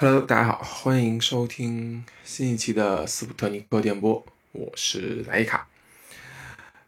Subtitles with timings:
[0.00, 5.66] Hello，大家好，欢迎收听新一期的斯普特尼克电波，我是莱伊卡。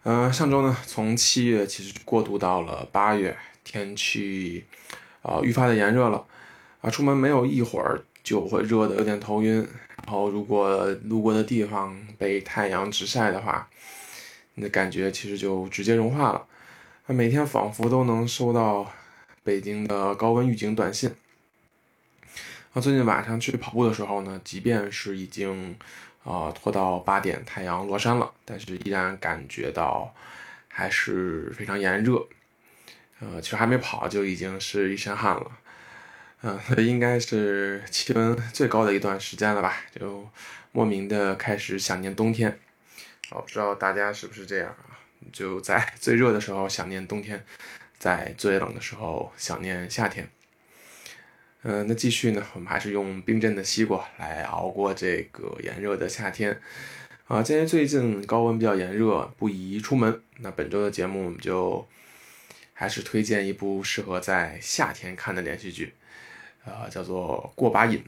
[0.05, 4.65] 呃，上周呢，从七月其实过渡到了八月，天气
[5.23, 6.25] 啊愈发的炎热了
[6.83, 9.57] 啊，出门没有一会儿就会热的有点头晕，
[10.05, 13.69] 然后如果路过的地方被太阳直晒的话，
[14.55, 16.47] 你的感觉其实就直接融化了，
[17.07, 18.93] 每天仿佛都能收到
[19.43, 21.13] 北京的高温预警短信。
[22.73, 25.77] 那最近晚上去跑步的时候呢，即便是已经，
[26.23, 30.15] 啊拖到八点太阳落山了，但是依然感觉到
[30.69, 32.25] 还是非常炎热，
[33.19, 35.51] 呃，其实还没跑就已经是一身汗了，
[36.43, 40.29] 嗯，应该是气温最高的一段时间了吧，就
[40.71, 42.57] 莫名的开始想念冬天，
[43.33, 44.95] 我不知道大家是不是这样啊？
[45.33, 47.45] 就在最热的时候想念冬天，
[47.99, 50.31] 在最冷的时候想念夏天。
[51.63, 56.59] 嗯，那继续呢，我们还是用冰镇的西瓜来熬过这个炎热的夏天
[57.27, 57.43] 啊。
[57.43, 61.87] 鉴于最近高温比较炎热，不宜出门，那本周的节目我们就
[62.73, 65.93] 还是推荐一部适合在夏天看的连续剧，
[66.65, 68.03] 呃，叫做《过把瘾》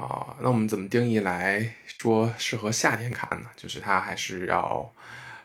[0.00, 0.36] 啊。
[0.40, 3.50] 那我们怎么定义来说适合夏天看呢？
[3.56, 4.88] 就是它还是要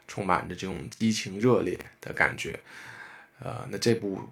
[0.08, 2.60] 充满着这种激情热烈的感觉，
[3.40, 4.30] 呃，那这部。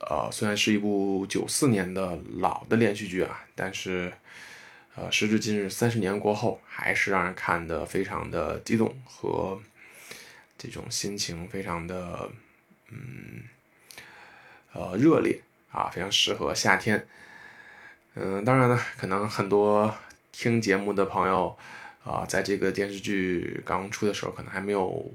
[0.00, 4.12] 呃，虽然是一部九四年的老的连续剧啊，但是，
[4.94, 9.58] 呃，时至今日三十年过后，还是让人看的非常的激动和
[10.58, 12.30] 这种心情非常的
[12.90, 13.44] 嗯
[14.72, 17.06] 呃热烈啊，非常适合夏天。
[18.14, 19.94] 嗯，当然呢，可能很多
[20.32, 21.56] 听节目的朋友
[22.04, 25.10] 啊，在这个电视剧刚出的时候，可能还没有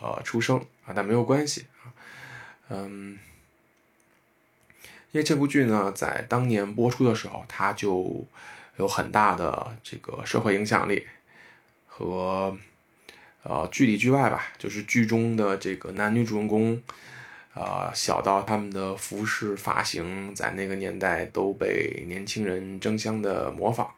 [0.00, 1.90] 呃出生啊，但没有关系啊，
[2.68, 3.18] 嗯。
[5.12, 8.24] 因为这部剧呢，在当年播出的时候，它就
[8.76, 11.04] 有很大的这个社会影响力
[11.86, 12.56] 和
[13.42, 16.80] 呃剧里剧外吧，就是剧中的这个男女主人公，
[17.54, 23.90] 呃，小到他们的服饰发型，在那个年代都被年轻人争相的模仿，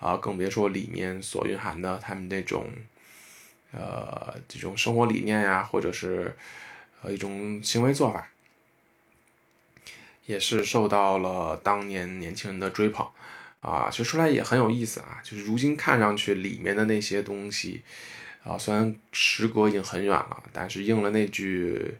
[0.00, 2.66] 啊，更别说里面所蕴含的他们那种
[3.70, 6.36] 呃这种生活理念呀，或者是
[7.02, 8.26] 呃一种行为做法。
[10.30, 13.04] 也是受到了当年年轻人的追捧，
[13.62, 15.20] 啊，其实说来也很有意思啊。
[15.24, 17.82] 就是如今看上去里面的那些东西，
[18.44, 21.94] 啊，虽然时隔已经很远了，但是应了那句，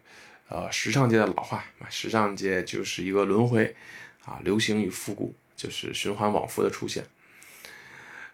[0.48, 3.74] 呃，时尚界的老话啊，时尚界就是一个轮回，
[4.24, 7.04] 啊，流行与复古就是循环往复的出现。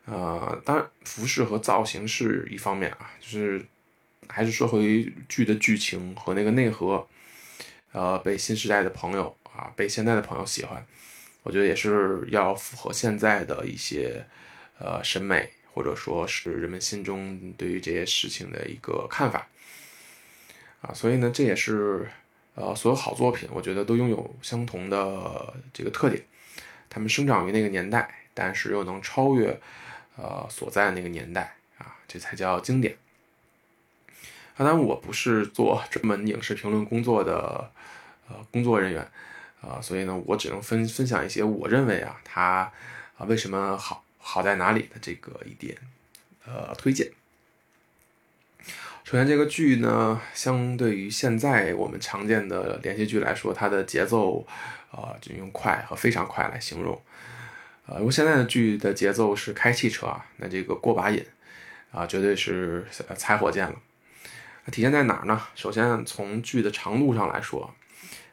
[0.05, 3.65] 呃，当然服饰和造型是一方面啊，就是
[4.29, 7.09] 还是说回剧的剧情和那个内核，
[7.93, 9.35] 呃，被新时代的朋友。
[9.56, 10.84] 啊，被现在的朋友喜欢，
[11.43, 14.22] 我觉得也是要符合现在的一些
[14.78, 19.49] 呃审美，或者说是人们心中对于这些事情的一个看法
[20.83, 20.93] 啊。
[20.93, 22.06] 所以呢，这也是
[22.55, 26.23] 呃所有好作品，我觉得都拥有相同的这个特点，
[26.91, 29.59] 他们生长于那个年代，但是又能超越
[30.17, 32.94] 呃所在那个年代啊，这才叫经典。
[34.59, 37.71] 当然，我不是做专门影视评论工作的
[38.28, 39.11] 呃工作人员。
[39.69, 42.71] 啊，所以呢，我只能分分享一些我认为啊，它
[43.19, 45.77] 啊为什么好好在哪里的这个一点
[46.47, 47.10] 呃推荐。
[49.03, 54.47] 首先，这个剧呢，相对于现在我们常见的连续剧来说，它的节奏
[54.93, 57.00] 啊就用快和非常快来形容。
[57.87, 61.25] 呃，如果现在的剧的节奏是开汽车啊，那这个过把瘾
[61.91, 63.75] 啊，绝对是踩火箭了。
[64.71, 65.41] 体现在哪儿呢？
[65.55, 67.75] 首先从剧的长度上来说。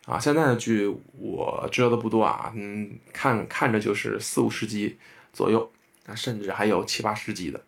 [0.05, 0.85] 啊，现在的剧
[1.17, 4.97] 我知道的不多啊，嗯，看看着就是四五十集
[5.31, 5.71] 左右，
[6.05, 7.63] 啊，甚至还有七八十集的。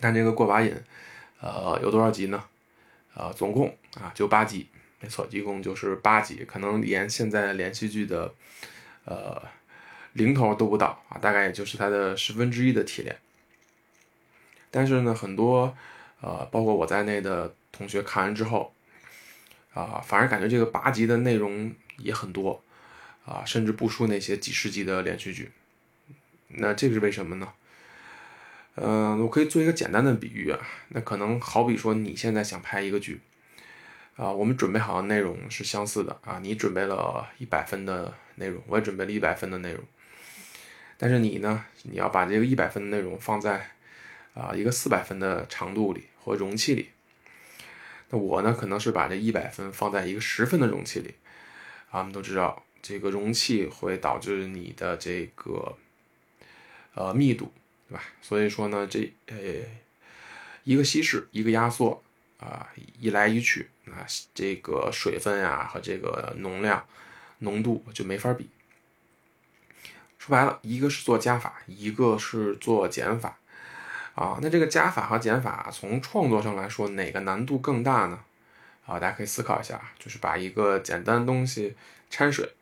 [0.00, 0.74] 但这个过把瘾，
[1.42, 2.42] 呃，有多少集呢？
[3.14, 4.68] 呃，总共啊就八集，
[5.00, 8.32] 没错，一共就是八集，可能连现在连续剧的，
[9.04, 9.42] 呃，
[10.14, 13.14] 零头都不到啊，大概也就是它的十分之一的体量。
[14.70, 15.76] 但是呢，很多
[16.22, 18.72] 呃，包括我在内的同学看完之后。
[19.72, 22.62] 啊，反而感觉这个八集的内容也很多，
[23.24, 25.52] 啊，甚至不输那些几十集的连续剧。
[26.48, 27.52] 那这是为什么呢？
[28.74, 30.58] 嗯，我可以做一个简单的比喻啊，
[30.88, 33.20] 那可能好比说你现在想拍一个剧，
[34.16, 39.84] 啊，我们准备好的内容是相似的啊，你准备了一百分的内容，我也准备了一百分的内容，
[40.96, 43.70] 但是你呢，你要把这个一百分的内容放在
[44.34, 46.90] 啊一个四百分的长度里或容器里。
[48.10, 51.14] 那我呢，可能是把这一百分放在一个十分的容器里，
[51.90, 55.76] 啊，我们都知道，这个容器会导致你的这个
[56.94, 57.52] 呃密度，
[57.88, 58.02] 对吧？
[58.20, 59.36] 所以说呢，这呃
[60.64, 62.02] 一个稀释，一个压缩
[62.38, 62.68] 啊，
[62.98, 64.04] 一来一去，啊，
[64.34, 66.84] 这个水分呀和这个浓量、
[67.38, 68.50] 浓度就没法比。
[70.18, 73.38] 说白了，一个是做加法，一个是做减法
[74.14, 74.38] 啊。
[74.42, 78.18] 那这个加法和减法从创作上来说，哪个难度更大呢？
[78.86, 81.74] 啊，大家可以思考一下，就是把一个简单的东西
[82.08, 82.52] 掺水。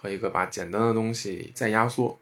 [0.00, 2.16] 和一个把简单的东西再压缩，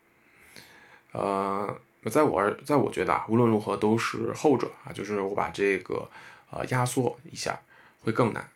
[1.12, 1.78] 呃，
[2.10, 6.08] 在我在我觉得啊，无论如何都是后者啊，就是我把这个
[6.48, 7.60] 呃压缩一下
[8.02, 8.48] 会更难。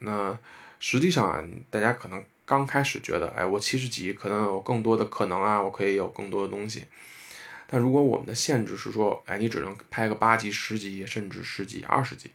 [0.00, 0.38] 那
[0.78, 6.84] 实际上啊，大家可能刚开始觉得，哎，我七十级可能有更多的可能啊，我可以有更多的东西。
[7.68, 12.30] 但如果我们的限制是说，哎，你只能拍个八级、十级，甚至十几、二十级，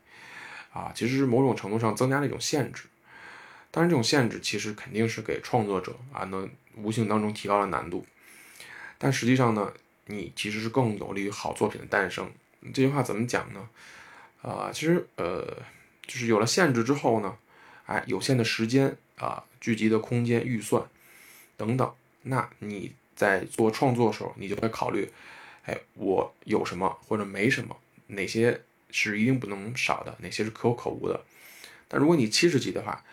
[0.74, 2.84] 啊，其实是某种程度上增加了一种限制。
[3.72, 8.06] 当然，这种限制其实肯定是给创作者啊，能无形当中提高了难度。
[8.98, 9.72] 但实际上呢，
[10.08, 12.30] 你其实是更有利于好作品的诞生。
[12.74, 13.70] 这句话怎么讲呢？
[14.42, 15.46] 啊，其实呃，
[16.06, 17.38] 就是有了限制之后呢，
[17.86, 20.84] 哎，有限的时间啊，聚集的空间、预算
[21.56, 21.94] 等等，
[22.24, 25.08] 那你在做创作的时候，你就会考虑，
[25.66, 27.78] 哎，我有什么或者没什么，
[28.08, 31.24] 哪些是一定不能少的，哪些是可有可无的。
[31.88, 33.04] 但如果你七十级的话，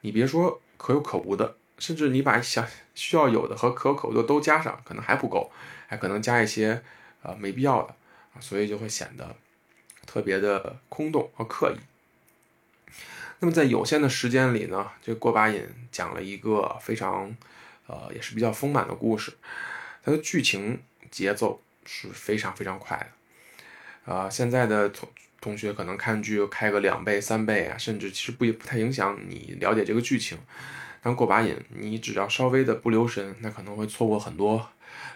[0.00, 2.66] 你别说可有可无的，甚至你把想
[2.96, 5.52] 需要有的和可有可无的都加上，可能还不够，
[5.86, 6.82] 还可能加一些
[7.22, 7.94] 呃没必要的
[8.34, 9.36] 啊，所以就会显得
[10.04, 11.78] 特别的空洞和刻意。
[13.38, 17.36] 那么在有限的时间里呢，这过把瘾讲了一个非常
[17.86, 19.32] 呃也是比较丰满的故事，
[20.02, 22.96] 它的剧情节奏是非常非常快
[24.06, 25.08] 的啊，现在的同。
[25.40, 30.38] 同学可能看剧开个两倍、三倍啊，甚至其实不不太影响你了解这个剧情。
[31.02, 34.66] 但过把瘾，你只要稍微的不留神，那可能会错过很多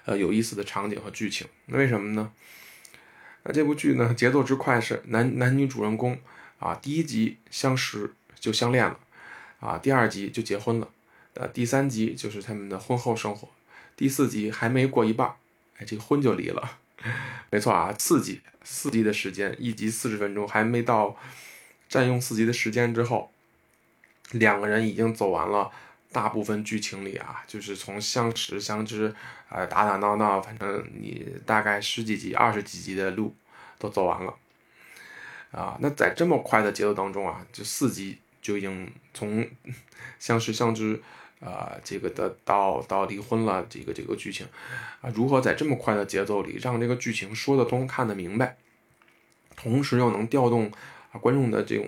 [0.05, 1.47] 呃有意思的场景和剧情。
[1.65, 2.31] 那为什么呢？
[3.45, 6.19] 那这部剧呢节奏之快是男男女主人公
[6.59, 9.01] 啊，第一集相识就相恋了
[9.61, 10.91] 啊，第二集就结婚了，
[11.39, 13.49] 呃，第三集就是他们的婚后生活，
[13.95, 15.37] 第四集还没过一半，
[15.77, 16.79] 哎，这个婚就离了。
[17.51, 21.17] 没错啊，四集四集的时间，一集四十分钟，还没到
[21.89, 23.31] 占用四集的时间之后，
[24.33, 25.71] 两个人已经走完了
[26.11, 29.15] 大部分剧情里啊，就是从相识相知，
[29.49, 33.33] 呃，打打闹闹，反正你大概十几集、二十几集的路
[33.79, 34.35] 都走完了
[35.53, 35.79] 啊。
[35.81, 39.49] 那在这么快的节奏当中啊，就四集就已经从
[40.19, 41.01] 相识相知。
[41.41, 44.47] 啊，这个的到到离婚了，这个这个剧情，
[45.01, 48.57] 啊，如何在这么快的节奏里让这个剧情说得通、看得明白，
[49.57, 50.71] 同时又能调动
[51.13, 51.87] 啊观众的这种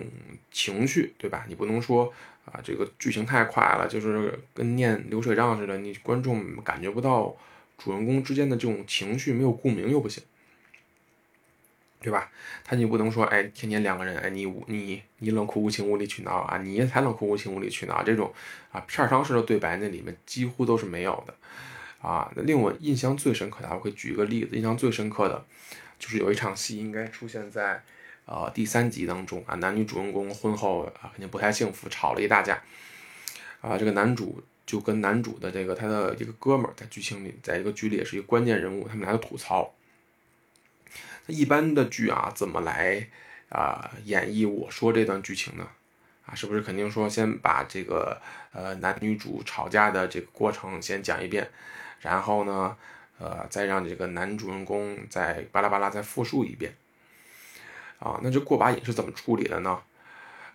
[0.51, 1.45] 情绪，对吧？
[1.49, 2.13] 你不能说
[2.45, 7.35] 啊这个剧情太快了，就是跟念流水账似的，你观众感觉不到
[7.77, 10.23] 主人公之间的这种情绪，没有共鸣又不行。
[12.01, 12.31] 对吧？
[12.63, 18.33] 他你不能说，哎，天天两个人，哎，你你你冷酷无情无理取闹啊，你才冷酷无情无理取闹这种
[18.71, 21.35] 啊，片商式的对白那里面几乎都是没有的
[22.01, 22.31] 啊。
[22.35, 25.45] 令我印象最深刻的，我会举一个例子，印象最深刻的
[25.99, 27.83] 就是有一场戏应该出现在
[28.25, 32.59] 呃第三集当中啊，男女主人公婚后啊肯定不太幸福，吵了一大架
[33.61, 39.71] 啊，这个男主就跟男主的这个他的一个哥们儿在剧情里，在一个剧里也是一个关键人物，他们俩就吐槽。
[41.27, 43.07] 一般的剧啊，怎么来
[43.49, 45.67] 啊演绎我说这段剧情呢？
[46.25, 51.49] 啊，是不是肯定说先把这个呃男女主吵架的这个过程先讲一遍，
[51.99, 52.75] 然后呢，
[53.19, 56.75] 呃，再让这个男主人公再巴拉巴拉再复述一遍？
[57.99, 59.81] 啊，那这过把瘾是怎么处理的呢？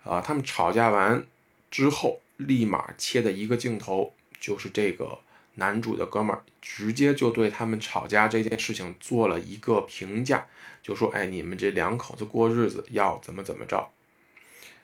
[0.04, 1.24] 啊，他们吵架完
[1.70, 5.20] 之后，立马切的一个镜头就是这个。
[5.56, 10.46] 男主的哥们儿直接就对他们吵架这件事情做了一个评价，
[10.82, 13.90] 就说：“哎，你们这两口子过日子要怎么怎么着？”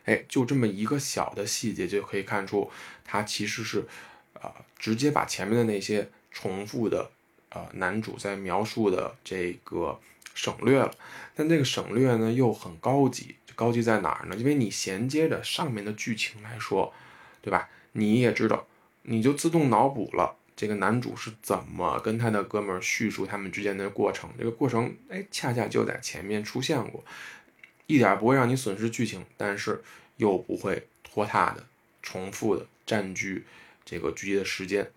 [0.05, 2.69] 哎，就这么一个小的细节就可以看出，
[3.05, 3.87] 他其实是，
[4.35, 7.11] 啊，直接把前面的那些重复的，
[7.51, 10.01] 呃，男主在描述的这个
[10.35, 10.91] 省略了。
[11.37, 14.35] 但这个省略呢又很高级，高级在哪儿呢？
[14.35, 16.93] 因为你衔接着上面的剧情来说，
[17.41, 17.69] 对吧？
[17.93, 18.67] 你也知道，
[19.03, 20.37] 你就自动脑补了。
[20.55, 24.31] 这个男主是怎么跟他的哥们儿叙述他们之间的过程？
[24.39, 27.05] 这个过程，哎，恰恰就在前面出现过，
[27.87, 29.83] 一点不会让你损失剧情，但是
[30.17, 31.67] 又不会拖沓的、
[32.03, 33.45] 重复的占据
[33.85, 34.91] 这个剧集的时间。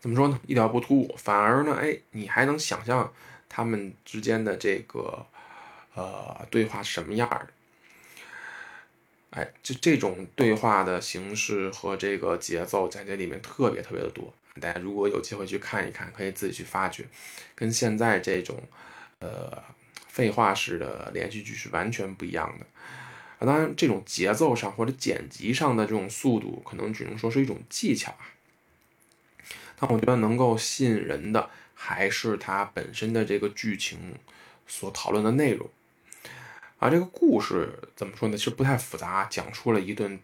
[0.00, 0.38] 怎么说呢？
[0.46, 3.12] 一点不突兀，反而呢，哎，你还能想象
[3.48, 5.26] 他们之间的这个
[5.94, 7.48] 呃对话什么样的？
[9.36, 14.32] 哎，这这种对话的形式和这个节奏在这里面特别特别的多。
[14.58, 17.04] 大家如果有机会去看一看，可以自己去发掘，
[17.54, 18.58] 跟现在这种
[19.18, 19.62] 呃
[20.08, 22.64] 废话式的连续剧是完全不一样的。
[23.38, 28.32] 啊，当然这种节奏上或者剪辑上的这种速度，可能只能说是一种技巧啊。
[29.78, 34.14] 但我觉得能够吸引人的，还是它本身的这个剧情
[34.66, 35.68] 所讨论的内容。
[36.78, 38.36] 啊，这个故事怎么说呢？
[38.36, 40.18] 其实不太复杂，讲述了一顿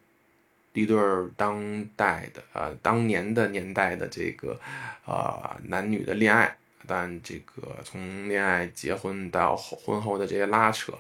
[0.73, 0.97] 一对
[1.37, 4.59] 当代的呃当年的年代的这个
[5.07, 6.57] 呃男女的恋爱，
[6.87, 10.93] 但这个从恋爱结婚到婚后的这些拉扯。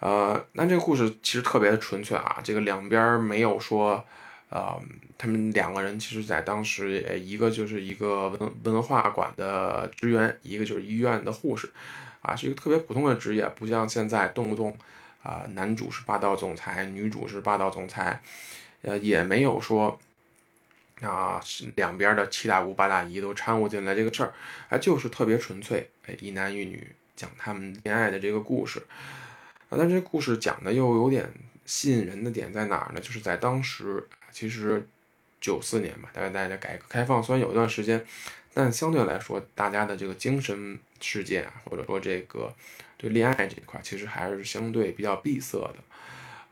[0.00, 4.04] 呃，那这个故事其实特别的纯粹啊，这个两边没有说。
[4.50, 4.80] 呃，
[5.18, 11.68] 他们两个人其实，在当时，一个就是一个文文化馆的职员，一个就是医院的护士，
[12.24, 14.76] 啊，是一个特别普通的职业，不像现在动不动，
[15.22, 18.20] 啊，男主是霸道总裁，女主是霸道总裁，
[18.82, 19.96] 呃，也没有说，
[21.00, 21.40] 啊，
[21.76, 24.34] 两边的七大姑八大姨都掺和进来这个事儿，
[24.68, 28.80] 啊，就是特别纯粹，哎，一男一女讲他们恋爱的这个故事，
[29.68, 31.30] 啊，但这故事讲的又有点
[31.64, 33.00] 吸引人的点在哪儿呢？
[33.00, 34.06] 就是在当时。
[34.36, 34.84] 其实，
[35.40, 38.04] 九四年吧，大概大家改革开放虽然有一段时间，
[38.54, 42.54] 但相对来说，大家的这个精神世界啊，或者说这个
[42.96, 45.76] 对恋爱这一块，其实还是相对比较闭塞的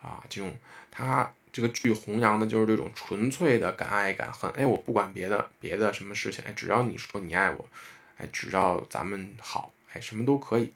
[0.03, 0.23] 啊。
[0.29, 0.53] 这种
[0.91, 4.51] 他这个剧弘扬的就是这种纯粹的敢爱敢恨。
[4.53, 7.69] 哎，我不管别的别的什么事情，哎，只要你说你爱我，
[8.17, 10.73] 哎，只要咱们好，哎，什么都可以。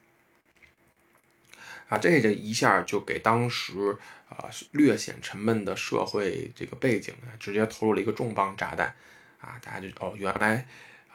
[1.88, 3.96] 啊，这这一下就给当时
[4.28, 8.94] 啊略显沉闷的社会这个背景呢，直接投入了一个重磅炸弹，
[9.40, 10.66] 啊，大家就哦，原来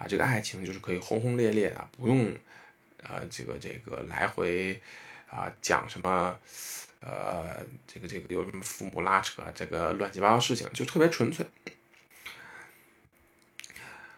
[0.02, 2.34] 啊这个爱情就是可以轰轰烈烈的，不用
[3.04, 4.82] 呃这个这个来回
[5.30, 6.36] 啊讲什么
[7.02, 11.46] 呃这个这个有什么父母拉扯这个乱七八糟事情，就特别纯粹。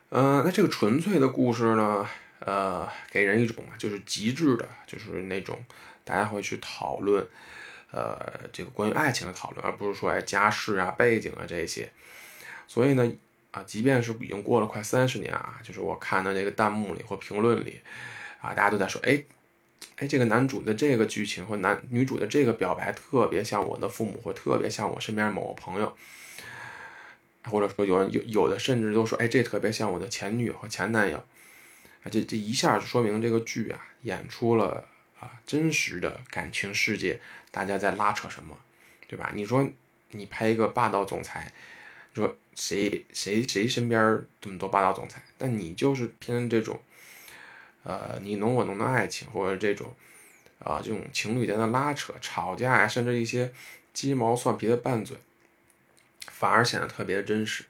[0.09, 2.07] 嗯，那这个纯粹的故事呢，
[2.39, 5.63] 呃，给人一种就是极致的，就是那种。
[6.05, 7.25] 大家会去讨论，
[7.89, 8.19] 呃，
[8.51, 11.89] 这个关于爱情的讨论，而不是说哎家世啊、背景啊这些。
[12.67, 13.09] 所以呢，
[13.53, 17.79] 啊，即便是已经过了快三十年啊，就是我看的这个弹幕里或评论里，
[18.41, 19.23] 啊，大家都在说，哎，
[19.97, 25.95] 哎，这个男主的这个剧情或男女主的这个表白特别像我的父母，或特别像我身边某个朋友，
[27.45, 31.17] 或者说有人有有的甚至都说，哎，这特别像我的前女友和前男友。
[31.17, 34.85] 啊，这这一下就说明这个剧啊演出了。
[35.19, 37.17] 啊，真实的感情世界，
[37.49, 38.57] 大家在拉扯什么，
[39.07, 39.31] 对吧？
[39.33, 39.65] 你说
[40.11, 41.49] 你拍一个霸道总裁，
[42.13, 46.79] 说谁谁谁身边这么多霸道总裁，但你就是偏这种，
[47.83, 49.95] 呃，你侬我侬的爱情，或者这种，
[50.59, 53.51] 啊，这种情侣间的拉扯、吵架呀，甚至一些
[53.93, 55.17] 鸡毛蒜皮的拌嘴，
[56.27, 57.65] 反而显得特别的真实。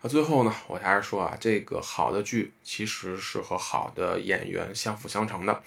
[0.00, 5.62] 啊，最后呢，我还是说啊，这个好的剧其实是和好的演员相辅相成的。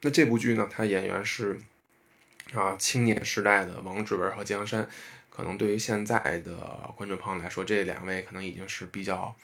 [0.00, 0.68] 那这部剧呢？
[0.68, 1.60] 它演员是
[2.54, 4.88] 啊，青年时代的王志文和江山，
[5.34, 9.34] 可能对于现在的观众朋友来说，这两位可能已经是比较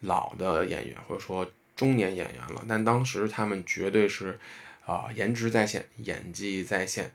[0.00, 2.64] 老的演员，或者说中年演员了。
[2.68, 4.38] 但当时他们绝对是
[4.84, 7.12] 啊，颜值在线，演技在线，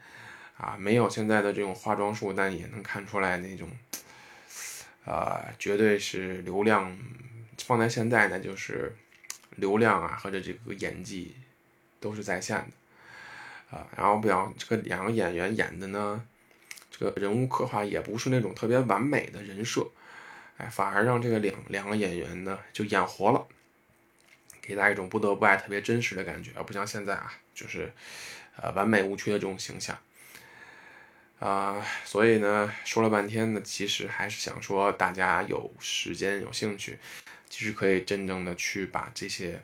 [0.57, 3.69] 啊，没有现在的这种化妆术，但也能看出来那种，
[5.05, 6.97] 呃，绝对是流量。
[7.65, 8.95] 放在现在呢，就是
[9.57, 11.35] 流量啊，或者这个演技。
[11.99, 16.23] 都是在线的，啊，然后比方这个两个演员演的呢，
[16.97, 19.87] 这个人物刻画也不是那种特别完美的人设，
[20.57, 23.45] 哎，反而让这个两两个演员呢就演活了，
[24.61, 27.93] 给大家一种不得不爱特别真实的感觉，而不像现在啊，就是
[28.59, 29.97] 呃完美无缺的这种形象，
[31.39, 36.97] 啊，所以呢说了半天呢，其实还是想说大家有时间有兴趣，
[37.49, 39.61] 其实可以真正的去把这些。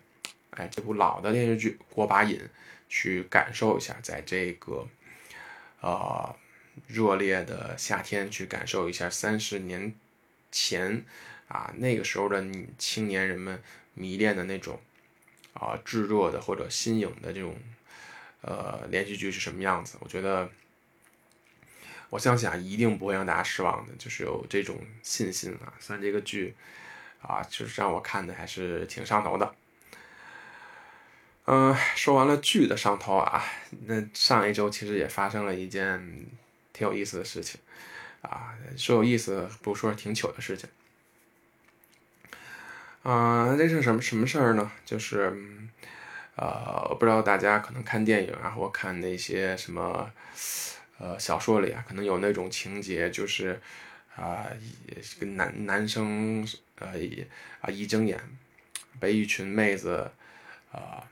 [0.56, 2.40] 哎，这部老的电视剧过把瘾，
[2.88, 4.88] 去感受一下，在这个
[5.82, 6.36] 呃
[6.88, 9.94] 热烈的夏天，去感受一下三十年
[10.52, 11.04] 前
[11.48, 12.44] 啊那个时候的
[12.78, 13.62] 青年人们
[13.94, 14.80] 迷恋的那种
[15.54, 17.56] 啊炙热的或者新颖的这种
[18.42, 19.98] 呃连续剧是什么样子。
[20.02, 20.50] 我觉得，
[22.10, 25.74] 我相信啊，一定不会让大家失望的，就是有这种信心啊。
[25.80, 26.56] 虽然这个剧
[27.22, 29.56] 啊，就是让我看的还是挺上头的。
[31.46, 33.44] 嗯，说完了剧的上头啊，
[33.86, 36.26] 那上一周其实也发生了一件
[36.74, 37.62] 挺有意思的事情
[38.22, 40.68] 啊，说有意思不说挺糗的事情。
[43.04, 44.72] 啊，这是什么什么事儿呢？
[44.86, 45.32] 就是，
[46.36, 50.10] 呃，我不知道大家可能看电影啊，或看那些什么，
[50.98, 53.62] 呃，小说里啊，可能有那种情节，就是
[54.16, 54.48] 啊，
[55.20, 56.48] 个男男生
[56.80, 56.94] 呃
[57.60, 58.18] 啊一睁眼
[59.02, 60.10] 被一群妹子
[60.72, 61.04] 啊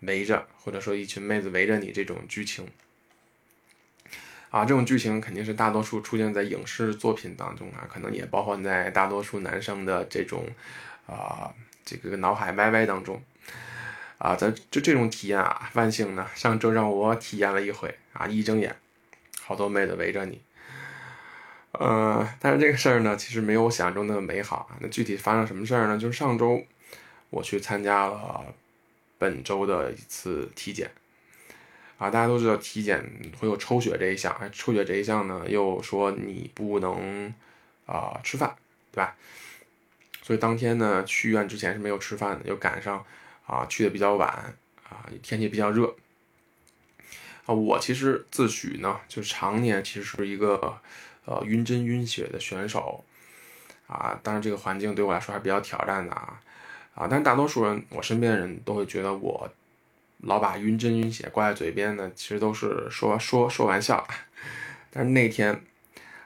[0.00, 2.66] 围着，或者说一群妹子围着你这种剧情。
[4.56, 10.46] 啊，这种剧情肯定是大多数出现在影视作品当中啊，可能也包含在大多数男生的这种
[11.06, 11.52] 啊
[11.84, 13.22] 这个脑海 YY 当中
[14.16, 14.34] 啊。
[14.34, 18.74] 咱就这种体验啊，万幸呢，上周让我体验了一回啊，一睁眼，
[19.42, 20.40] 好多妹子围着你。
[21.72, 24.78] 呃，但是这个事儿呢，其实没有我想象中那么美好啊。
[24.80, 25.98] 那具体发生什么事儿呢？
[25.98, 26.64] 就是上周
[27.28, 28.42] 我去参加了
[29.18, 30.90] 本周的一次体检。
[31.98, 33.02] 啊，大家都知道体检
[33.38, 37.32] 会有抽血这一项，哎，抽血这一项呢，又说你不能
[37.86, 38.54] 啊吃饭，
[38.92, 39.16] 对吧？
[40.20, 43.02] 所以当天呢去医院之前是没有吃饭的，又赶上
[43.46, 44.28] 啊去的比较晚
[44.86, 45.94] 啊，天气比较热
[47.46, 47.54] 啊。
[47.54, 50.78] 我其实自诩呢，就常年其实是一个
[51.24, 53.02] 呃晕针晕血的选手
[53.86, 56.38] 啊，当然这个环境对我来说还是比较挑战的啊
[56.94, 59.50] 啊，但大多数人我身边的人都会觉得我。
[60.18, 64.06] 老把晕针晕血挂在嘴边呢，其实都是说说说玩笑。
[64.90, 65.60] 但是那天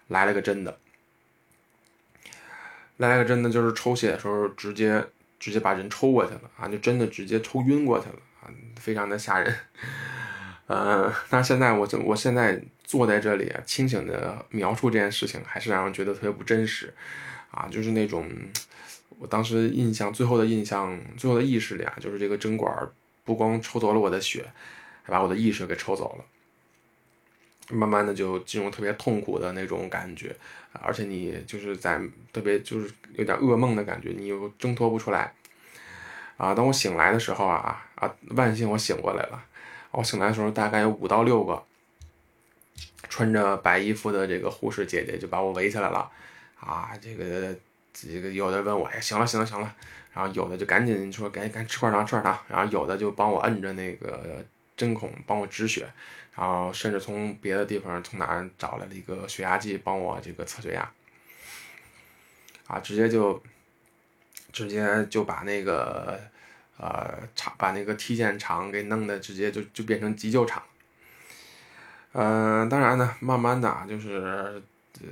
[0.09, 0.78] 来了个真的，
[2.99, 5.04] 来了个真的，就是抽血的时候直接
[5.40, 9.52] 直接把人抽过去了啊，就真的直接抽晕过去了啊，非常的吓人。
[10.68, 16.94] 呃，但是现在我就我现在坐在这里，清醒的描述这件事情，还是让人觉得特别不真实
[17.50, 18.30] 啊，就是那种
[19.18, 22.88] 我当时印象最后的印象最后的意识里啊，就是这个针管。
[23.30, 24.44] 不光抽走了我的血，
[25.04, 26.25] 还把我的意识给抽走了。
[27.72, 30.34] 慢慢的就进入特别痛苦的那种感觉，
[30.72, 32.00] 而且你就是在
[32.32, 35.32] 特别就是有点噩梦的感觉，你又挣脱不出来。
[36.37, 39.40] 啊，当我醒来的时候啊啊，万幸我醒过来了。
[39.92, 41.62] 我醒来的时候大概有五到六个
[43.08, 46.10] 穿着白衣服的这个护士姐姐就把我围起来了。
[46.58, 47.54] 啊，这个
[47.92, 49.73] 这个有的问我，哎，行了行了行了。
[50.12, 54.44] 然后有的就赶紧说赶紧赶紧吃块糖吃块糖，然后有的就帮我摁着那个
[54.76, 55.88] 针孔帮我止血，
[56.34, 60.92] 然后甚至从别的地方从哪儿找来了一个血压计帮我这个测血压，
[62.66, 63.40] 啊，直接就
[64.52, 66.20] 直接就把那个
[66.76, 70.60] 呃场把那个体检场给弄的直接就就变成急救场，
[72.14, 74.60] 嗯，当然呢，慢慢的啊，就是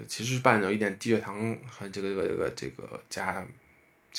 [0.09, 3.47] 其实伴有一点低血糖和这个这个这个这个加。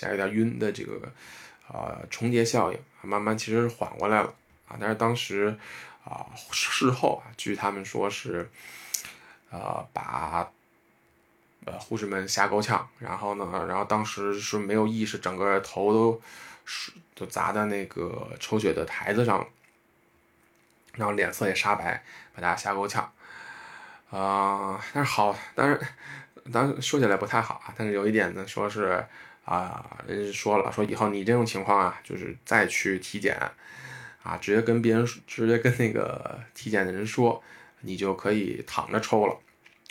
[0.01, 1.11] 加有点晕的这个，
[1.67, 4.33] 呃，重叠效应，慢慢其实缓过来了
[4.67, 4.77] 啊。
[4.79, 5.57] 但是当时
[6.03, 8.49] 啊，事后啊，据他们说是，
[9.49, 10.49] 呃，把
[11.65, 16.21] 呃护士们吓够呛，然后呢，然后当时是没有意识，整个头都
[16.65, 19.45] 是都砸在那个抽血的台子上，
[20.93, 23.11] 然后脸色也煞白，把大家吓够呛
[24.09, 24.79] 啊。
[24.93, 25.79] 但是好，但是
[26.51, 27.73] 当然说起来不太好啊。
[27.77, 29.05] 但是有一点呢，说是。
[29.49, 33.35] 啊，人说了，说以后你这种情况啊，就是再去体检，
[34.21, 37.41] 啊，直接跟别人，直接跟那个体检的人说，
[37.81, 39.35] 你就可以躺着抽了，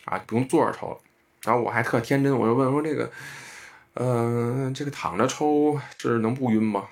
[0.05, 0.99] 啊，不用坐着抽了。
[1.43, 3.11] 然后我还特天真，我就问说这个，
[3.95, 6.89] 嗯，这个躺着抽是能不晕吗？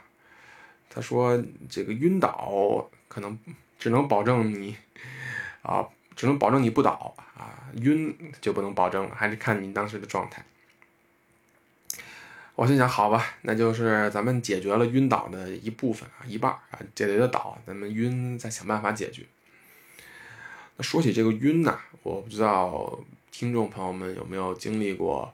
[0.90, 3.38] 他说这个晕倒可能
[3.78, 4.76] 只能保证你，
[5.62, 10.44] 啊，只能保证你不倒啊，晕就不能保证了，还是看你当时的状态。
[12.56, 19.26] 我心想，好吧，那就是咱们解决了晕倒的一部分啊，一半啊，解决的倒，咱们晕再想办法解决。
[20.78, 22.98] 那说起这个晕呢，我不知道
[23.30, 25.30] 听众朋友们有没有经历过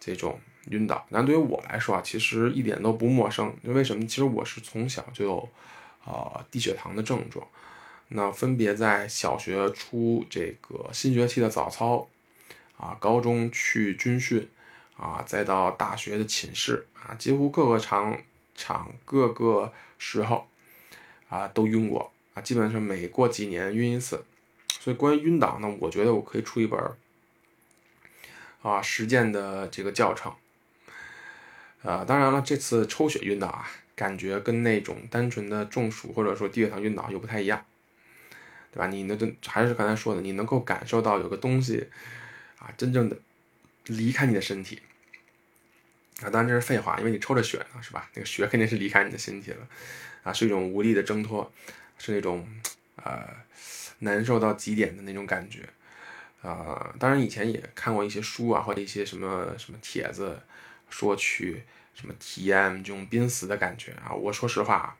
[0.00, 1.06] 这种晕倒。
[1.10, 3.54] 那对于我来说啊，其实一点都不陌生。
[3.62, 4.04] 为什么？
[4.04, 5.48] 其实我是从小就有
[6.04, 7.46] 啊低血糖的症状。
[8.08, 12.08] 那分别在小学出这个新学期的早操
[12.76, 14.48] 啊，高中去军训。
[14.96, 18.18] 啊，再到大学的寝室啊，几乎各个场
[18.54, 20.48] 场各个时候
[21.28, 24.24] 啊都晕过啊，基本上每过几年晕一次。
[24.80, 26.80] 所以关于晕倒呢，我觉得我可以出一本
[28.62, 30.32] 啊实践的这个教程。
[31.82, 37.62] 呃，当然了，这次抽血晕倒啊，感觉跟那种单纯的中暑或者说低血糖晕倒又不太一样，
[38.72, 38.86] 对吧？
[38.86, 41.88] 你那这还是刚才说的，你能够感受到有个东西
[42.58, 43.18] 啊，真正的。
[43.88, 44.80] 离开你的身体
[46.22, 48.08] 啊，当然这是废话，因为你抽着血呢，是吧？
[48.14, 49.68] 那个血肯定是离开你的身体了
[50.22, 51.52] 啊，是一种无力的挣脱，
[51.98, 52.48] 是那种
[52.96, 53.28] 呃
[53.98, 55.68] 难受到极点的那种感觉
[56.40, 56.94] 啊。
[56.98, 60.40] 当然以前也看过一些书啊，或者一些什么什么帖子，
[60.88, 61.62] 说去
[61.94, 64.14] 什么体验这种濒死的感觉啊。
[64.14, 64.96] 我说实话，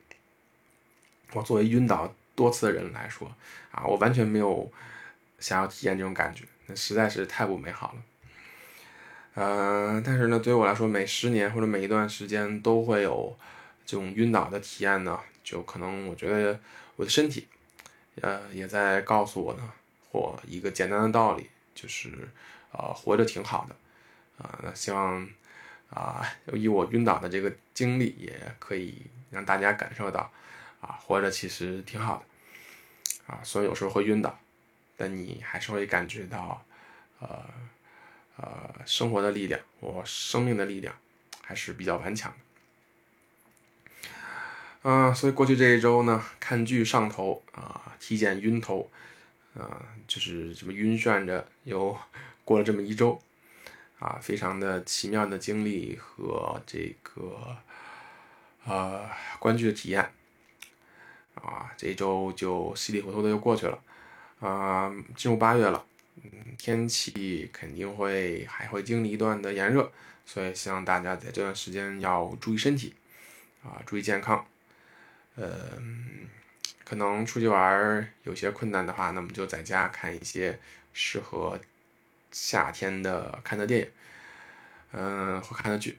[1.32, 3.34] 我作为晕倒多次的人来说
[3.70, 4.70] 啊，我完全没有
[5.38, 8.02] 想要体验这种感觉，那实在是太不美好了。
[9.36, 13.36] 呃，但是呢，对于我来说，每十年或者每一段时间都会有
[13.84, 16.58] 这种晕倒的体验呢，就可能我觉得
[16.96, 17.46] 我的身体，
[18.22, 19.72] 呃，也在告诉我呢，
[20.10, 22.10] 我一个简单的道理，就是
[22.72, 23.76] 呃，活着挺好的，
[24.42, 25.28] 啊，那希望
[25.90, 30.32] 啊，以我晕倒的这个经历，也可以让大家感受到，
[30.80, 32.24] 啊，活着其实挺好
[33.28, 34.38] 的，啊，虽然有时候会晕倒，
[34.96, 36.64] 但你还是会感觉到，
[37.20, 37.44] 呃。
[38.36, 40.94] 呃，生活的力量，我生命的力量
[41.42, 42.38] 还是比较顽强的。
[44.82, 48.90] 嗯，所以过去这一周呢，看剧上头啊，体检晕头，
[49.58, 51.98] 啊，就是这么晕眩着，又
[52.44, 53.20] 过了这么一周，
[53.98, 57.56] 啊，非常的奇妙的经历和这个
[58.66, 59.08] 呃
[59.40, 60.12] 观剧的体验，
[61.34, 63.82] 啊，这一周就稀里糊涂的又过去了，
[64.40, 65.84] 啊，进入八月了。
[66.22, 69.90] 嗯，天气肯定会还会经历一段的炎热，
[70.24, 72.94] 所以希望大家在这段时间要注意身体，
[73.62, 74.44] 啊，注意健康。
[75.34, 75.78] 呃，
[76.84, 80.58] 可能出去玩有些困难的话，那么就在家看一些
[80.94, 81.60] 适合
[82.32, 83.88] 夏天的看的电影，
[84.92, 85.98] 嗯，或看的剧，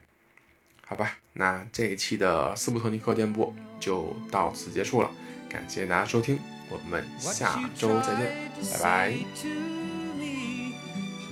[0.84, 1.16] 好吧？
[1.34, 5.10] 那这一期的斯普特尼克电波就到此结束了，
[5.48, 6.36] 感谢大家收听，
[6.68, 9.77] 我们下周再见，拜拜。